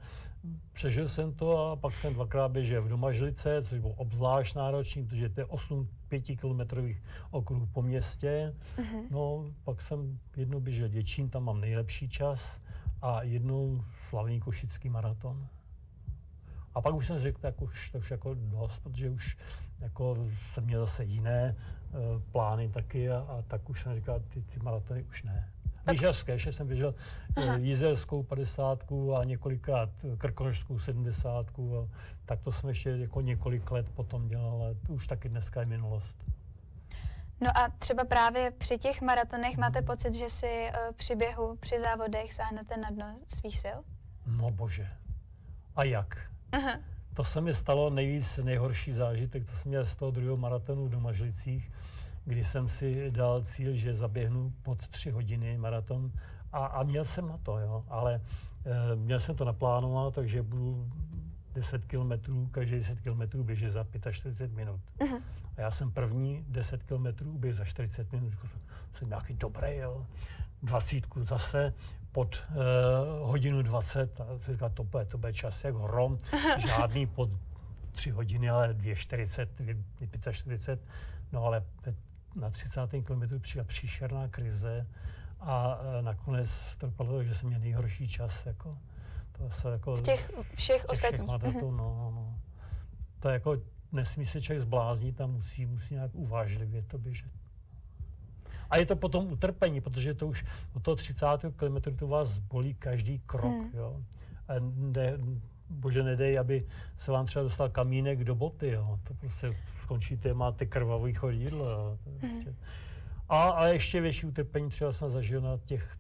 [0.73, 5.29] přežil jsem to a pak jsem dvakrát běžel v Domažlice, což bylo obzvlášť náročný, protože
[5.29, 8.55] to je 8 pětikilometrových okruhů po městě.
[8.77, 9.05] Uh-huh.
[9.11, 12.61] No, pak jsem jednou běžel Děčín, tam mám nejlepší čas
[13.03, 15.49] a jednou slavný košický maraton.
[16.75, 19.37] A pak už jsem řekl, tak už, to už jako dost, protože už
[19.81, 24.43] jako jsem měl zase jiné uh, plány taky a, a tak už jsem říkal, ty,
[24.43, 25.49] ty maratony už ne.
[25.89, 26.95] Lyžařské, ještě jsem běžel
[27.37, 28.85] uh, jizerskou 50
[29.21, 31.89] a několikrát krkonožskou 70 a
[32.25, 35.67] tak to jsem ještě jako několik let potom dělal, ale to už taky dneska je
[35.67, 36.25] minulost.
[37.41, 39.61] No a třeba právě při těch maratonech hmm.
[39.61, 43.79] máte pocit, že si uh, při běhu, při závodech sáhnete na dno svých sil?
[44.27, 44.89] No bože.
[45.77, 46.19] A jak?
[46.53, 46.81] Uh-huh.
[47.15, 50.91] To se mi stalo nejvíc nejhorší zážitek, to jsem měl z toho druhého maratonu v
[50.91, 51.73] Domažlicích,
[52.29, 56.13] kdy jsem si dal cíl, že zaběhnu pod tři hodiny maraton.
[56.53, 60.91] A, a měl jsem na to, jo, ale e, měl jsem to naplánovat, takže budu
[61.55, 64.81] 10 kilometrů, každý 10 kilometrů běžet za 45 minut.
[64.99, 65.23] Uh-huh.
[65.57, 68.61] A já jsem první 10 kilometrů běž za 40 minut, jsem,
[68.95, 70.07] jsem nějaký dobrý, jo.
[70.63, 71.75] 20 zase
[72.13, 76.19] pod uh, hodinu 20 a jsem říkal, to bude, to bude čas jak hrom,
[76.59, 77.31] žádný pod
[77.93, 79.49] 3 hodiny, ale 2,40,
[80.01, 80.79] 2,45,
[81.33, 81.65] no ale
[82.35, 82.81] na 30.
[83.07, 84.87] kilometru přišla příšerná krize
[85.41, 88.79] a uh, nakonec to dopadlo, že jsem měl nejhorší čas, jako
[89.39, 91.21] to se jako, z těch všech z těch ostatních.
[91.21, 92.39] Všech madatů, no, no, no.
[93.21, 93.57] To je jako,
[93.93, 97.31] nesmí se člověk zbláznit a musí, musí nějak uvážlivě to běžet.
[98.71, 101.27] A je to potom utrpení, protože to už od toho 30.
[101.57, 103.63] kilometru to vás bolí každý krok.
[103.63, 103.71] Hmm.
[103.75, 104.03] Jo.
[104.49, 105.19] A ne,
[105.71, 108.71] bože nedej, aby se vám třeba dostal kamínek do boty.
[108.71, 108.99] Jo.
[109.05, 111.71] To prostě skončíte, máte krvavý chodidlo.
[111.71, 111.99] Jo.
[112.05, 112.19] To hmm.
[112.19, 112.55] prostě.
[113.29, 115.99] a, a ještě větší utrpení třeba jsem zažil na těch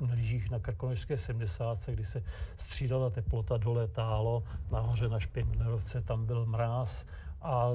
[0.00, 2.22] na lyžích na Krkonožské 70, kdy se
[2.56, 7.04] střídala teplota, dole tálo, nahoře na Špindlerovce tam byl mráz
[7.42, 7.70] a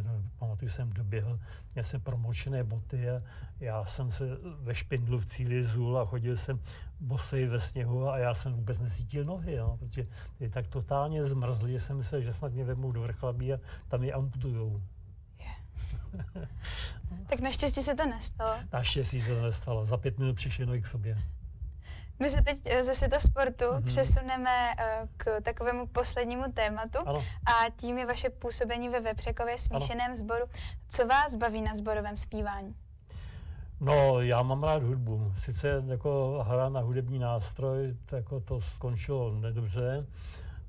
[0.00, 1.40] no, pamatuju, jsem doběhl,
[1.74, 3.22] měl jsem promočené boty a
[3.60, 4.24] já jsem se
[4.60, 6.60] ve špindlu v cíli zul a chodil jsem
[7.00, 10.06] bosej ve sněhu a já jsem vůbec necítil nohy, jo, protože
[10.40, 14.04] je tak totálně zmrzli, že jsem myslel, že snad mě vezmou do vrchlabí a tam
[14.04, 14.82] je amputujou.
[17.26, 18.58] tak naštěstí se to nestalo.
[18.72, 19.86] Naštěstí se to nestalo.
[19.86, 21.18] Za pět minut přišli k sobě.
[22.22, 23.84] My se teď eh, ze světa sportu mm-hmm.
[23.84, 27.24] přesuneme uh, k takovému poslednímu tématu ano.
[27.46, 30.16] a tím je vaše působení ve Vepřekově smíšeném ano.
[30.16, 30.44] sboru.
[30.88, 32.74] Co vás baví na sborovém zpívání?
[33.80, 35.32] No, já mám rád hudbu.
[35.38, 40.06] Sice jako hra na hudební nástroj, to, jako to skončilo nedobře.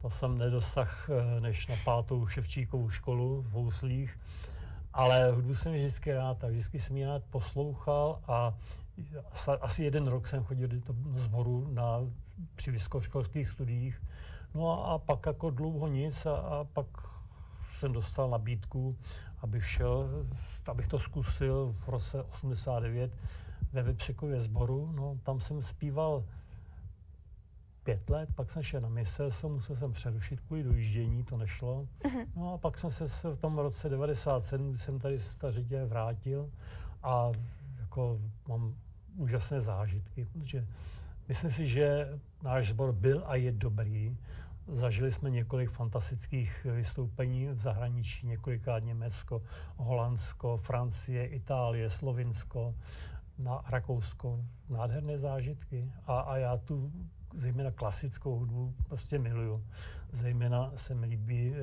[0.02, 4.20] To jsem nedosah eh, než na pátou Ševčíkovou školu v Houslích.
[4.94, 8.54] Ale hudbu jsem vždycky rád a vždycky jsem ji rád poslouchal a
[9.62, 10.80] asi jeden rok jsem chodil do
[11.16, 12.00] sboru na,
[12.56, 14.02] při vysokoškolských studiích.
[14.54, 16.88] No a, a pak jako dlouho nic a, a pak
[17.72, 18.98] jsem dostal nabídku,
[19.42, 20.26] abych šel,
[20.68, 23.12] abych to zkusil v roce 89
[23.74, 24.92] ve Vepřekově sboru.
[24.96, 26.24] No, tam jsem zpíval
[27.84, 31.88] pět let, pak jsem šel na ministerstvo, musel jsem přerušit kvůli dojíždění, to nešlo.
[32.04, 32.28] Uh-huh.
[32.36, 36.50] No a pak jsem se v tom roce 97, kdy jsem tady stařitě vrátil
[37.04, 37.32] a
[37.94, 38.76] jako mám
[39.18, 40.68] úžasné zážitky, protože
[41.28, 44.18] myslím si, že náš sbor byl a je dobrý.
[44.68, 49.42] Zažili jsme několik fantastických vystoupení v zahraničí, několikrát Německo,
[49.78, 52.76] Holandsko, Francie, Itálie, Slovinsko,
[53.38, 54.46] na Rakousko.
[54.70, 55.92] Nádherné zážitky.
[56.06, 56.92] A, a já tu
[57.36, 59.66] zejména klasickou hudbu prostě miluju.
[60.14, 61.58] Zejména se mi líbí e,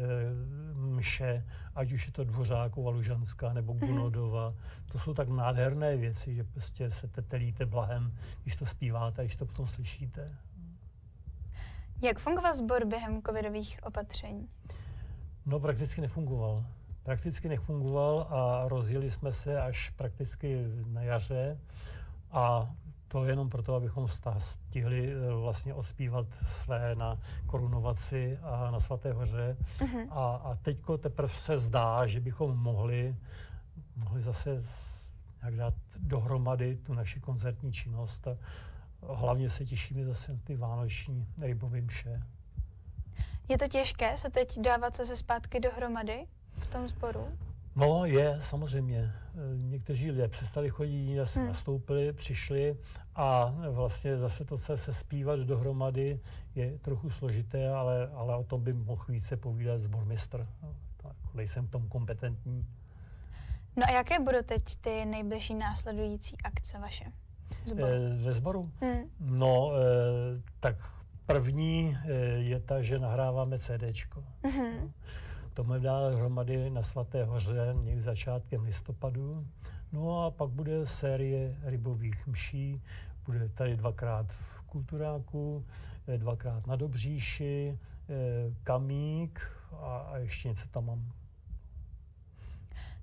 [0.75, 3.87] mše, ať už je to Dvořákova, Lužanská nebo mhm.
[3.87, 4.55] Gunodova.
[4.93, 9.47] To jsou tak nádherné věci, že prostě se tetelíte blahem, když to zpíváte, když to
[9.47, 10.37] potom slyšíte.
[12.03, 14.49] Jak fungoval sbor během covidových opatření?
[15.47, 16.67] No prakticky nefungoval.
[17.03, 21.59] Prakticky nefungoval a rozjeli jsme se až prakticky na jaře
[22.31, 22.75] a
[23.13, 29.57] to jenom proto, abychom stihli eh, vlastně odspívat své na korunovaci a na Svaté hoře.
[29.79, 30.07] Uh-huh.
[30.11, 33.17] A, a teďko teprve se zdá, že bychom mohli
[33.97, 34.65] mohli zase
[35.43, 38.29] nějak dát dohromady tu naši koncertní činnost.
[38.29, 38.37] A
[39.15, 42.23] hlavně se těšíme zase na ty vánoční rybové mše.
[43.49, 46.27] Je to těžké se teď dávat se zpátky dohromady
[46.59, 47.29] v tom sboru?
[47.81, 49.13] No je, samozřejmě.
[49.57, 51.49] Někteří lidé přestali chodit, jiní zase hmm.
[51.49, 52.77] nastoupili, přišli
[53.15, 56.21] a vlastně zase to se, se zpívat dohromady
[56.55, 60.47] je trochu složité, ale, ale o tom by mohl více povídat zbormistr.
[60.63, 62.67] No, tak, nejsem v tom kompetentní.
[63.77, 67.05] No a jaké budou teď ty nejbližší následující akce vaše?
[67.65, 67.87] Zboru?
[67.87, 68.71] E, ve sboru?
[68.81, 69.11] Hmm.
[69.21, 69.81] No, e,
[70.61, 70.77] tak
[71.27, 74.25] první e, je ta, že nahráváme CDčko.
[74.43, 74.81] Mm-hmm.
[74.81, 74.91] No,
[75.61, 79.47] to máme dát hromady na Svaté hoře někdy začátkem listopadu.
[79.93, 82.83] No a pak bude série rybových mší,
[83.25, 85.67] bude tady dvakrát v Kulturáku,
[86.17, 87.79] dvakrát na Dobříši,
[88.65, 89.41] Kamík
[89.73, 91.13] a, a ještě něco tam mám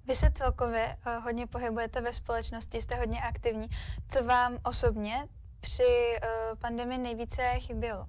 [0.07, 3.67] vy se celkově uh, hodně pohybujete ve společnosti, jste hodně aktivní.
[4.09, 5.27] Co vám osobně
[5.59, 6.17] při
[6.59, 8.07] pandemii nejvíce chybělo?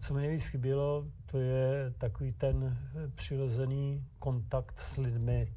[0.00, 5.52] Co mi nejvíc chybělo, to je takový ten eh, přirozený kontakt s lidmi.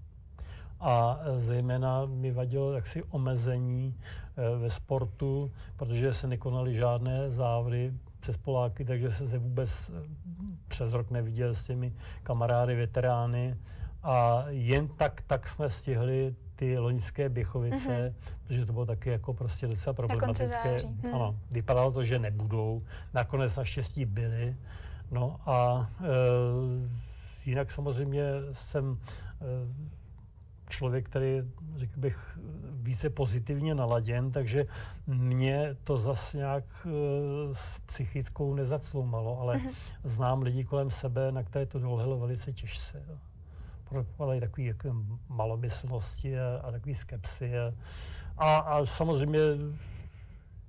[0.80, 3.96] A zejména mi vadilo jaksi omezení
[4.58, 9.70] ve sportu, protože se nekonaly žádné závody přes Poláky, takže se se vůbec
[10.68, 13.58] přes rok neviděl s těmi kamarády, veterány
[14.04, 18.34] a jen tak, tak jsme stihli ty loňské Běchovice, mm-hmm.
[18.44, 20.80] protože to bylo taky jako prostě docela problematické.
[20.80, 21.16] Hmm.
[21.16, 22.84] Ano, vypadalo to, že nebudou.
[23.14, 24.56] Nakonec naštěstí byly.
[25.14, 26.06] No a e,
[27.46, 28.24] jinak samozřejmě
[28.54, 29.46] jsem e,
[30.70, 31.42] člověk, který,
[31.76, 32.40] řekl bych,
[32.72, 34.66] více pozitivně naladěn, takže
[35.08, 36.90] mě to zas nějak e,
[37.54, 39.74] s psychickou nezacloumalo, ale mm-hmm.
[40.04, 43.04] znám lidi kolem sebe, na které to dolehlo velice těžce.
[43.10, 43.18] Jo
[44.20, 44.96] ale takový jako
[45.30, 47.60] malomyslnosti a, a takový skepsy.
[47.60, 47.74] A,
[48.38, 49.40] a, a samozřejmě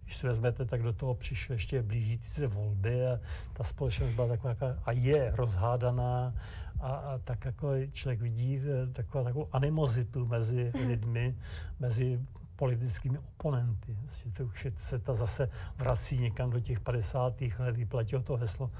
[0.04, 3.20] když si vezmete, tak do toho přišly ještě blížící se volby a
[3.52, 6.34] ta společnost byla taková a je rozhádaná
[6.80, 11.36] a, a tak jako člověk vidí eh, takovou, takovou animozitu mezi lidmi,
[11.80, 12.20] mezi
[12.56, 13.96] politickými oponenty.
[14.02, 17.40] Vlastně to už se ta zase vrací někam do těch 50.
[17.58, 18.70] let, kdy platilo to heslo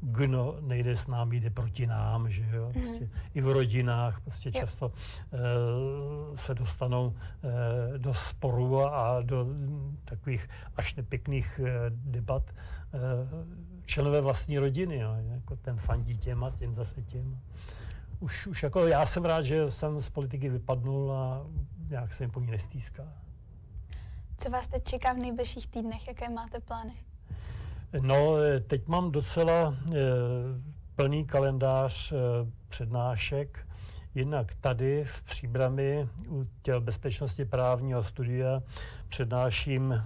[0.00, 2.72] kdo nejde s námi, jde proti nám, že jo.
[2.74, 2.82] Mhm.
[2.82, 3.10] Prostě mm.
[3.34, 9.46] I v rodinách prostě často uh, se dostanou uh, do sporů a do
[10.04, 13.00] takových až nepěkných uh, debat uh,
[13.86, 17.38] členové vlastní rodiny, jo, jako ten fandí těm a těm zase těm.
[18.20, 21.46] Už, už jako já jsem rád, že jsem z politiky vypadnul a
[21.88, 23.12] nějak se jim po ní nestýská.
[24.38, 26.08] Co vás teď čeká v nejbližších týdnech?
[26.08, 27.07] Jaké máte plány?
[28.00, 29.96] No, teď mám docela e,
[30.96, 32.16] plný kalendář e,
[32.68, 33.68] přednášek.
[34.14, 38.62] Jinak tady v Příbrami u těl bezpečnosti právního studia
[39.08, 40.02] přednáším e,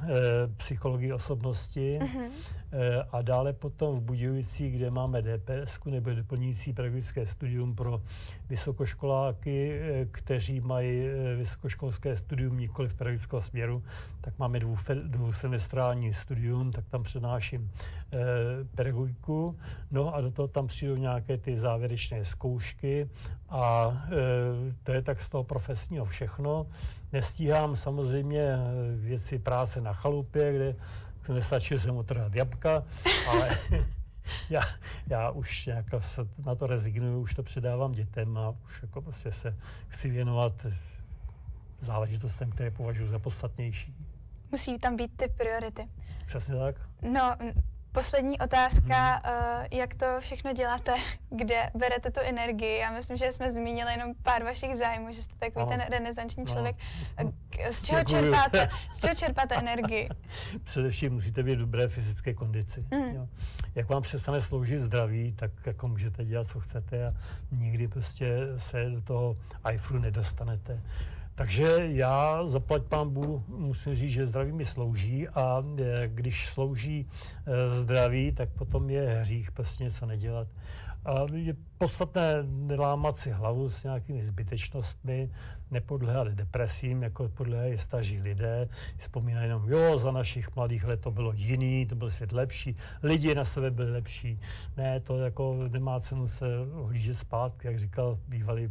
[0.56, 2.30] psychologii osobnosti uh-huh.
[2.72, 8.02] e, a dále potom v Budějovicích, kde máme DPS, nebo doplňující pedagogické studium pro
[8.48, 11.02] vysokoškoláky, e, kteří mají
[11.36, 13.82] vysokoškolské studium nikoli v pedagogického směru,
[14.20, 17.70] tak máme dvou, dvousemestrální studium, tak tam přednáším
[18.12, 18.18] e,
[18.74, 19.58] pedagogiku,
[19.90, 23.08] no a do toho tam přijdou nějaké ty závěrečné zkoušky
[23.48, 24.10] a e,
[24.82, 26.66] to je tak z toho profesního všechno.
[27.12, 28.58] Nestíhám samozřejmě eh,
[28.96, 30.76] věci práce na chalupě, kde
[31.22, 32.84] se nestačil jsem otrhat jabka,
[33.28, 33.58] ale
[34.50, 34.60] já,
[35.06, 39.32] já už nějak se na to rezignuju, už to předávám dětem a už jako prostě
[39.32, 39.56] se
[39.88, 40.66] chci věnovat
[41.82, 43.94] záležitostem, které považuji za podstatnější.
[44.50, 45.88] Musí tam být ty priority.
[46.26, 46.76] Přesně tak.
[47.02, 47.36] No,
[47.92, 49.66] Poslední otázka, hmm.
[49.70, 50.94] jak to všechno děláte,
[51.30, 52.78] kde berete tu energii?
[52.78, 55.70] Já myslím, že jsme zmínili jenom pár vašich zájmů, že jste takový ano.
[55.70, 56.76] ten renesanční člověk.
[57.70, 60.08] Z čeho čerpáte, z čeho čerpáte energii?
[60.64, 62.84] Především musíte být v dobré fyzické kondici.
[62.92, 63.14] Hmm.
[63.14, 63.28] Jo.
[63.74, 67.14] Jak vám přestane sloužit zdraví, tak jako můžete dělat, co chcete a
[67.50, 69.36] nikdy prostě se do toho
[69.72, 70.80] iFru nedostanete.
[71.34, 77.06] Takže já, zaplať pán Bůh, musím říct, že zdraví mi slouží a e, když slouží
[77.46, 80.48] e, zdraví, tak potom je hřích prostě něco nedělat.
[81.04, 85.30] A je podstatné nelámat si hlavu s nějakými zbytečnostmi,
[85.70, 88.68] nepodléhat depresím, jako podléhají staří lidé.
[88.98, 93.34] Vzpomínají jenom, jo, za našich mladých let to bylo jiný, to byl svět lepší, lidi
[93.34, 94.40] na sebe byli lepší.
[94.76, 98.70] Ne, to jako nemá cenu se ohlížet zpátky, jak říkal bývalý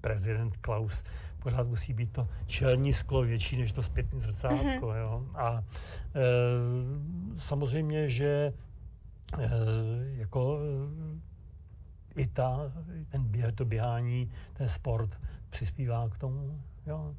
[0.00, 1.04] prezident Klaus
[1.42, 4.86] pořád musí být to čelní sklo větší než to zpětné zrcátko.
[4.86, 4.96] Mm-hmm.
[4.96, 5.26] Jo?
[5.34, 5.62] A e,
[7.38, 8.52] samozřejmě, že
[9.38, 9.48] e,
[10.16, 10.58] jako
[12.16, 12.72] e, i ta,
[13.08, 15.10] ten běh, to běhání, ten sport,
[15.50, 16.60] přispívá k tomu.
[16.86, 17.14] Jo.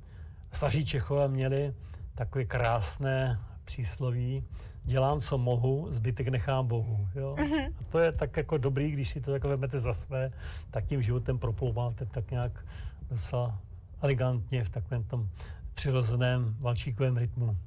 [0.52, 1.74] Staří Čechové měli
[2.16, 4.44] takové krásné přísloví,
[4.84, 7.08] dělám, co mohu, zbytek nechám Bohu.
[7.16, 7.36] Jo?
[7.40, 7.74] Mm-hmm.
[7.80, 10.32] A to je tak jako dobrý, když si to tak vezmete za své,
[10.72, 12.66] tak tím životem proplouváte tak nějak
[13.10, 13.60] docela
[14.04, 15.30] elegantně v takovém tom
[15.74, 17.58] přirozeném valčíkovém rytmu.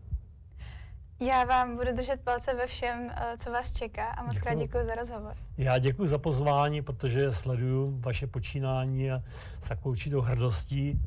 [1.21, 4.85] Já vám budu držet palce ve všem, eh, co vás čeká a moc krát děkuji
[4.85, 5.35] za rozhovor.
[5.59, 9.23] Já děkuji za pozvání, protože sleduju vaše počínání a
[9.63, 11.01] s takovou určitou hrdostí,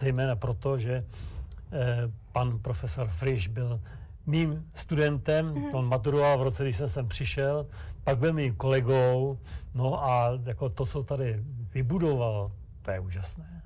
[0.00, 1.04] zejména proto, že
[1.72, 3.80] eh, pan profesor Frisch byl
[4.26, 5.76] mým studentem, mm-hmm.
[5.76, 7.66] on maturoval v roce, když jsem sem přišel,
[8.04, 9.38] pak byl mým kolegou,
[9.74, 11.44] no a jako to, co tady
[11.74, 12.52] vybudoval,
[12.82, 13.61] to je úžasné.